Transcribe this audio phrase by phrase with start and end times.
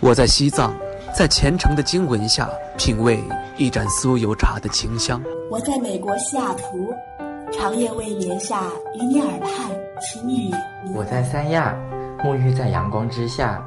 [0.00, 0.74] 我在西藏，
[1.16, 3.18] 在虔诚的经文下品味
[3.56, 5.22] 一盏酥油茶的清香。
[5.50, 6.92] 我在美国西雅图，
[7.50, 8.64] 长夜未眠下
[8.94, 9.50] 与你耳畔
[10.02, 10.50] 轻语。
[10.94, 11.74] 我在三亚，
[12.18, 13.66] 沐浴在阳光之下。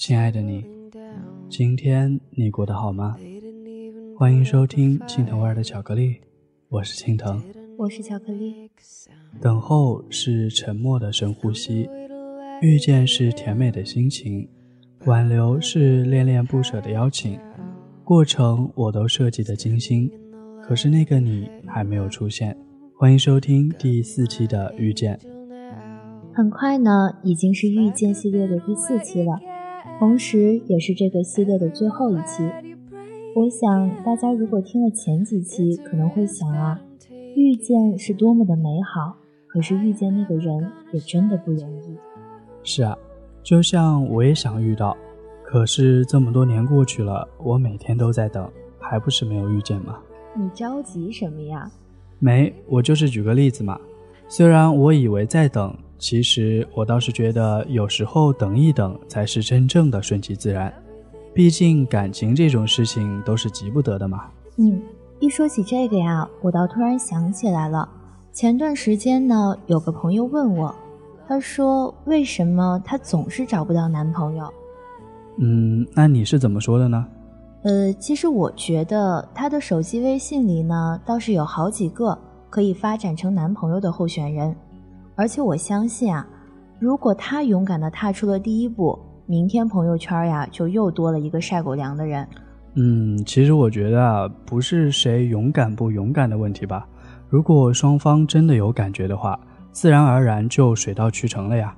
[0.00, 0.64] 亲爱的你，
[1.50, 3.18] 今天你过得好吗？
[4.16, 6.16] 欢迎收听青藤味的巧克力，
[6.70, 7.38] 我是青藤，
[7.76, 8.70] 我是巧克力。
[9.42, 11.86] 等候是沉默的深呼吸，
[12.62, 14.48] 遇见是甜美的心情，
[15.04, 17.38] 挽留是恋恋不舍的邀请，
[18.02, 20.10] 过程我都设计的精心，
[20.62, 22.56] 可是那个你还没有出现。
[22.96, 25.20] 欢迎收听第四期的遇见。
[26.32, 29.38] 很快呢，已经是遇见系列的第四期了。
[30.00, 32.42] 同时，也是这个系列的最后一期。
[33.36, 36.80] 我想，大家如果听了前几期，可能会想啊，
[37.36, 39.14] 遇见是多么的美好，
[39.46, 41.98] 可是遇见那个人也真的不容易。
[42.62, 42.96] 是啊，
[43.42, 44.96] 就像我也想遇到，
[45.44, 49.98] 可是这么多年过去了，我每天都在等，还不是没有遇见吗？
[50.34, 51.70] 你着急什么呀？
[52.18, 53.78] 没，我就是举个例子嘛。
[54.28, 55.76] 虽然我以为在等。
[56.00, 60.72] 其实我倒是觉得，有时候等一等才是真正的顺其自然。
[61.34, 64.24] 毕竟感情这种事情都是急不得的嘛。
[64.56, 64.80] 嗯，
[65.20, 67.86] 一说起这个呀，我倒突然想起来了。
[68.32, 70.74] 前段时间呢，有个朋友问我，
[71.28, 74.50] 他说为什么他总是找不到男朋友？
[75.38, 77.06] 嗯，那你是怎么说的呢？
[77.62, 84.56] 呃，其实我觉得他的手机微信里呢，倒是有好几个可以发展成男朋友的候选人。
[85.20, 86.26] 而且我相信啊，
[86.78, 92.26] 如果他勇敢的踏出了第一步，明天朋友圈呀就又多了一个晒狗粮的人。
[92.76, 96.88] 嗯，其实我觉得啊，不是谁勇敢不勇敢的问题吧。
[97.28, 99.38] 如果双方真的有感觉的话，
[99.72, 101.76] 自然而然就水到渠成了呀。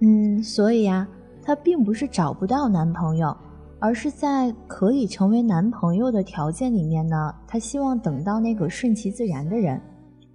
[0.00, 1.06] 嗯，所以呀，
[1.42, 3.36] 她并不是找不到男朋友，
[3.80, 9.78] 而是在可以成为男朋友的条件里面呢，她希望等到那个顺其自然的人。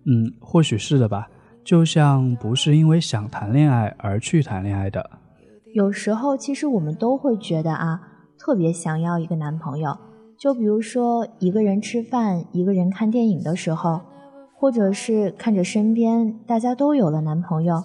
[0.06, 1.28] 嗯，或许是的吧。
[1.63, 5.09] 就像不是因为想谈恋爱而去谈恋爱的，
[5.74, 8.01] 有时候其实我们都会觉得啊，
[8.38, 9.97] 特别想要一个男朋友。
[10.38, 14.01] 就比如说一个人吃饭、一个人看电影的时候，
[14.53, 17.81] 或者是看着身边大家都有了男朋友，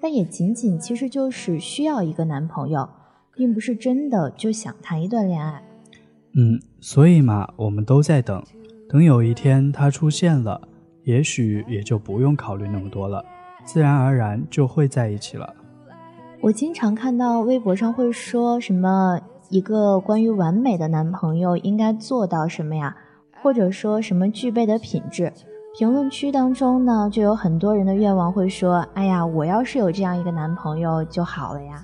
[0.00, 2.88] 但也仅仅其实就是需要一个男朋友，
[3.34, 5.62] 并不是真的就想谈一段恋爱。
[6.34, 8.42] 嗯，所以嘛，我们都在等，
[8.88, 10.62] 等有一天他出现了。
[11.04, 13.24] 也许也就不用考虑那么多了，
[13.64, 15.54] 自然而然就会在一起了。
[16.40, 22.96] 我经常看到微博上会说什么一个关于完美的男朋友应该做到什么呀，
[23.42, 25.32] 或者说什么具备的品质。
[25.78, 31.82] 评论区当中呢，就有很多人的愿望会说：“哎呀，我要是有这样一个男朋友就好了呀。”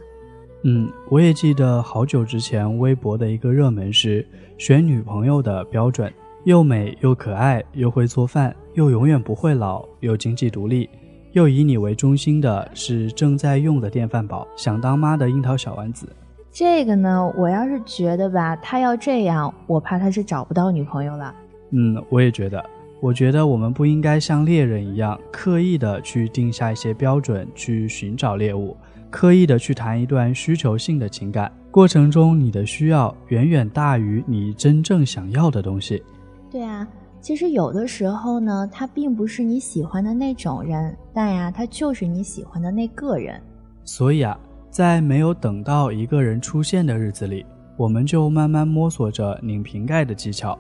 [0.64, 4.26] 嗯，我也记得好久之前微博的一个热门是
[4.58, 6.12] 选女朋友的标准。
[6.44, 10.86] 又美又可爱，又会做饭，又永远不会老，又经济独立，
[11.32, 16.06] 又以你为中心的是正在用的电饭煲，想当妈的樱桃小丸子。
[16.52, 21.34] 这个呢，我要是觉得吧，他要这样，我怕他是找不到女朋友了。
[21.70, 22.62] 嗯，我也觉得。
[23.00, 28.76] 我觉得我们不应该像猎人一样，刻意的去定下一些标准，去寻找猎物，
[29.08, 31.50] 刻意的去谈一段需求性的情感。
[31.70, 36.02] 过程中，你的需要远远大于你真正想要的东西。
[36.50, 36.86] 对啊，
[37.26, 43.42] 其实有的时候呢，他并不是你喜欢的那种人，但呀，他就是你喜欢的那个人。
[43.82, 44.38] 所以啊，
[44.70, 47.44] 在没有等到一个人出现的日子里，
[47.76, 50.56] 我们就慢慢摸索着拧瓶盖的技巧。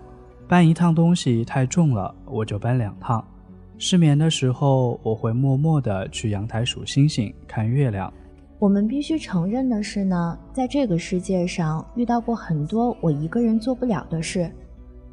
[0.48, 3.24] 搬一趟东西太重了，我就搬两趟。
[3.78, 8.12] 失眠的时候，我会默默地去阳台数星星、看月亮。
[8.58, 14.50] 我们必须承认的是呢，在这个世界上遇到过很多我一个人做不了的事。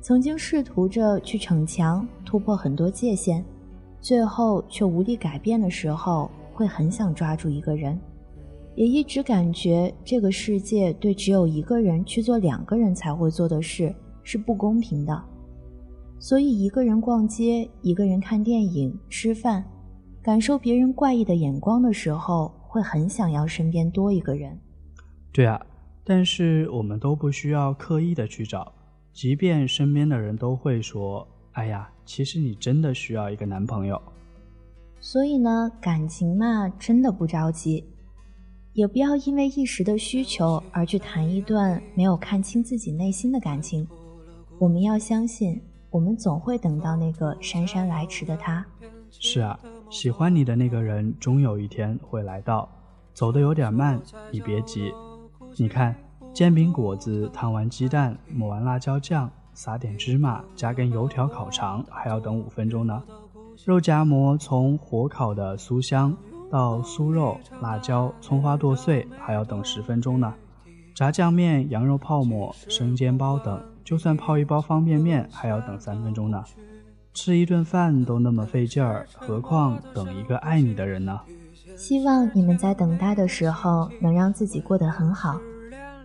[0.03, 3.41] 曾经试图着去逞强，突破很多界限，
[4.01, 7.97] 最后却无力改变的时候，会很想抓住一个人。
[8.75, 15.23] 也一直感觉这个世界对只有一个人去做两个人才会做的事是不公平的。
[16.19, 19.63] 所以一个人逛街，一个人看电影、吃饭，
[20.21, 24.59] 感受别人怪异的眼光的时候，会很想要身边多一个人。
[25.31, 25.65] 对啊。
[26.05, 28.69] 但是我们都不需要刻意的去找，
[29.13, 34.01] 即便身边的人都会说：“哎呀，其实你真的需要一个男朋友。”
[35.00, 37.86] 所以呢，感情嘛，真的不着急，
[38.74, 43.88] 也不要因为一时的需求而去谈一段没有看清自己内心的感情。
[44.57, 45.62] 我们要相信，
[45.92, 48.65] 我们总会等到那个姗姗来迟的他。
[49.12, 49.60] 是啊，
[49.92, 52.68] 喜欢你的那个人，终有一天会来到。
[53.13, 54.01] 走得有点慢，
[54.31, 54.92] 你别急。
[55.57, 55.95] 你看，
[56.33, 63.03] 煎饼果子烫完鸡蛋，抹完辣椒酱，撒点芝麻，加根油条烤肠，还要等五分钟呢。
[63.63, 66.18] 肉夹馍从火烤的酥香
[66.50, 70.33] 到酥肉、辣椒、葱花剁碎，还要等十分钟呢。
[70.95, 76.44] 炸酱面、羊肉泡馍、生煎包等，就算泡一包方便面，还要等三分钟呢。
[77.13, 81.19] 吃一顿饭都那么费劲儿，何况等一个爱你的人呢？
[81.77, 85.39] 希望你们在等待的时候能让自己过得很好，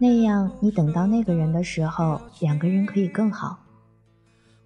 [0.00, 3.58] 那样你等到那个人的时候，两个人可以更好。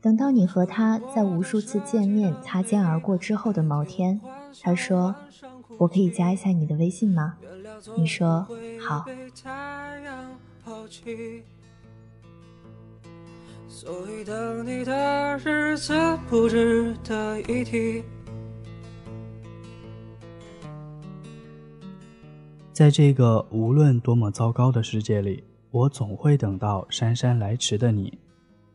[0.01, 4.21] 等到你和他在无数次见面、擦肩而过之后的某天，
[4.61, 5.15] 他说
[5.79, 7.37] ：“我可以加一下你的微信吗？”
[7.97, 8.47] 你说
[8.85, 9.05] ：“好。”
[13.69, 15.95] 所以等你的日子
[16.29, 18.05] 不值得一提。
[22.83, 28.19] 在这个无论多么糟糕的世界里，我总会等到姗姗来迟的你。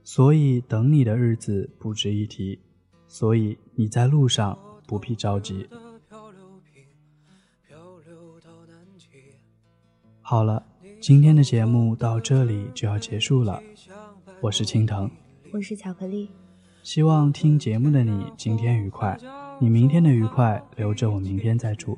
[0.02, 2.58] 所以等你的日子不值一提。
[3.06, 4.58] 所以你在路上
[4.88, 5.68] 不必着急。
[10.22, 10.66] 好了，
[11.02, 13.62] 今天的节目到这里就要结束了。
[14.40, 15.12] 我是青藤，
[15.52, 16.30] 我是巧克力。
[16.82, 19.18] 希望听节目的你今天愉快，
[19.60, 21.98] 你明天的愉快留着我明天再祝。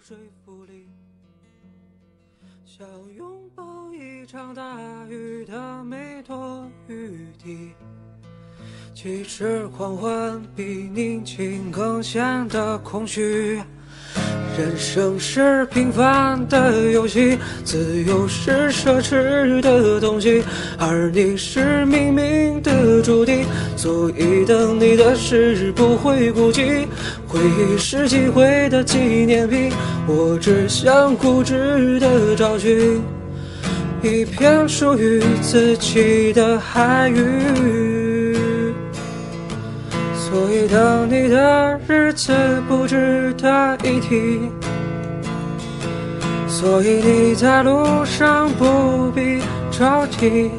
[0.00, 0.86] 说服力，
[2.64, 7.72] 想拥抱一场大雨的每朵雨滴。
[8.94, 13.60] 其实狂欢比宁静更显得空虚。
[14.58, 20.42] 人生是平凡的游戏，自由是奢侈的东西，
[20.76, 23.46] 而你是命运的注定，
[23.76, 26.86] 所以等你的事不会孤寂。
[27.28, 29.70] 回忆是机会的纪念品，
[30.08, 33.00] 我只想固执的找寻
[34.02, 37.97] 一片属于自己的海域。
[40.30, 42.34] 所以等你的日子
[42.68, 44.50] 不值得一提，
[46.46, 49.40] 所以你在路上不必
[49.70, 50.50] 着急。